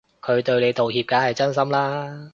[0.19, 2.27] 佢對你道歉梗係真心啦